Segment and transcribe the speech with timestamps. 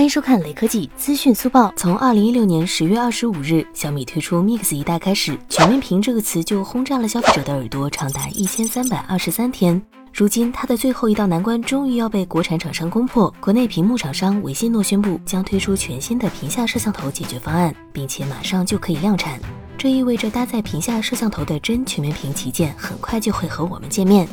[0.00, 1.70] 欢迎收看雷科技资讯速报。
[1.76, 9.78] 从二零一六年十月二十五日小米推出 Mix 一代开始，全面屏这个词就轰炸了消费者的耳朵，长达一千三百二十三天。
[10.14, 13.30] 如今，它的最后一道难关终于要被国产厂商攻破。
[13.40, 19.38] 国内屏幕厂商维信诺宣布将推出全新的屏下摄像头解决方案，并且马上就可以量产。
[19.76, 24.26] 这意味着搭载屏下摄像头的真全面屏旗舰很快就会和我们见面。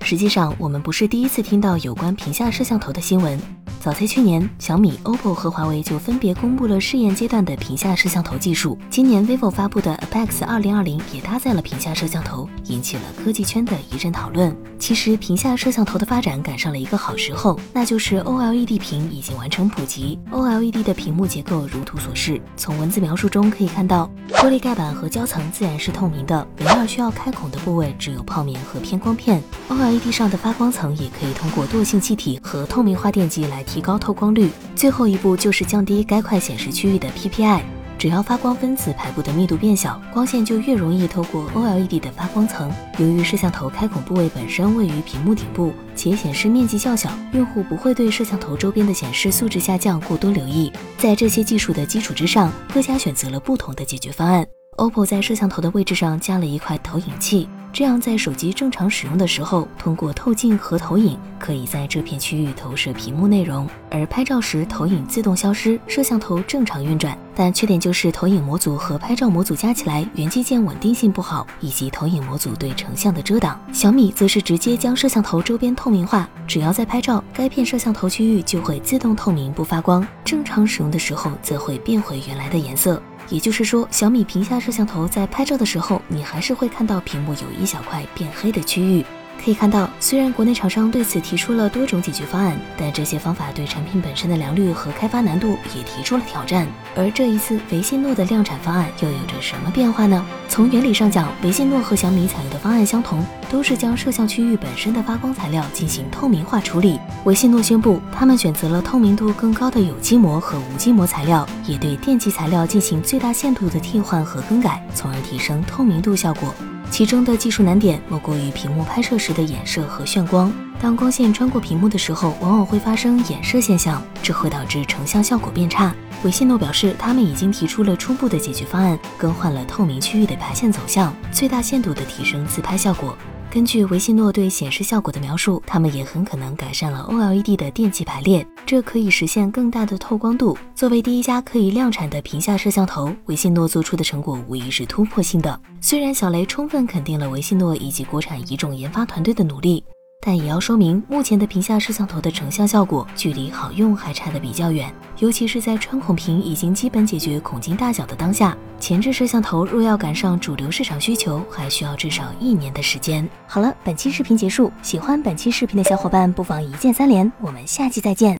[0.00, 3.40] 实际上，我们不是第一次听到有关屏下摄像头的新闻。
[3.82, 8.78] 早在去年，小米、OPPO 和华为就分别公布了试验阶段的屏下摄像头技术。
[8.88, 14.56] 今年，vivo 发布的 Apex 2020也搭载了屏下摄像头，引起了科技圈的一阵讨论。
[14.78, 20.16] 其实，屏下摄像头的发展赶上了一个好时候，那就是 OLED 屏已经完成普及。
[20.30, 29.42] OLED 的屏幕结构如图所示，从文字描述中可以看到，玻璃盖板和胶层自然是透明的，唯二需要开孔的部位只有泡棉和偏光片。
[29.68, 33.64] OLED 上的发光层也可以通过惰性气体和透明化电机来。
[33.72, 37.62] 提高透光率，最后一步就是降低该块显示区域的 PPI。
[37.98, 42.70] 只要发光分子排布的密度变小，光线就越容易透过 OLED 的发光层。
[42.98, 50.70] 由于摄像头开孔部位本身位于屏幕顶部，且显示面积较小，用户不会对摄像头周边的显示素质下降过多留意。
[50.98, 54.46] 在这些技术的基础之上，各家选择了不同的解决方案。
[54.76, 57.48] OPPO 在摄像头的位置上加了一块投影器。
[57.72, 67.16] 这样，在手机正常使用的时候，通过透镜和投影，可以在这片区域投射屏幕内容；而拍照时，投影自动消失，摄像头正常运转。
[67.34, 73.58] 但缺点就是投影模组和拍照模组加起来，元器件稳定性不好，以及投影模组对成像的遮挡。
[73.72, 83.02] 小米则是直接将摄像头周边透明化，只要在拍照，该片摄像头区域就会自动透明不发光；正常使用的时候，则会变回原来的颜色。
[83.28, 89.04] 也就是说，小米屏下摄像头在拍照的时候，你还是会看到屏幕有一小块变黑的区域。
[89.44, 96.64] 可以看到，虽然国内厂商对此提出了多种解决方案，但这些方法对产品本身的良率和开发难度也提出了挑战。
[96.94, 100.24] 而这一次维信诺的量产方案又有着什么变化呢？
[100.48, 107.00] 从原理上讲，维信诺和小米采用的方案相同，都是将摄像区域本身的发光材料进行透明化处理。
[107.24, 116.54] 维信诺宣布，他们选择了透明度更高的有机膜和无机膜材料，也对电极材料进行最大限度的替换和更改，从而提升透明度效果。
[116.92, 120.52] 其中的技术难点莫过于屏幕拍摄时的衍射和眩光。
[120.78, 125.94] 当光线穿过屏幕的时候，往往会发生衍射现象，这会导致成像效果变差。
[126.22, 133.16] 维信诺表示，他们已经提出了初步的解决方案，更换了透明区域的排线走向，最大限度地提升自拍效果。
[133.50, 140.56] 根据维信诺对显示效果的描述，他们也很可能改善了 OLED 的电器排列，这可以实现更大的透光度。
[140.74, 145.60] 作为第一家可以量产的屏下摄像头，维信诺做出的成果无疑是突破性的。
[145.78, 149.84] 虽然小雷充分肯定了维信诺以及国产一众研发团队的努力。
[150.24, 163.28] 但也要说明，目前的屏下摄像头的成像效果距离好用还差得比较远，尤其是在穿孔屏已经基本解决孔径大小的当下，前置摄像头若要赶上主流市场需求，还需要至少一年的时间。
[163.46, 168.30] 好了，本期视频结束，喜欢本期视频的小伙伴不妨一键三连，我们下期再见。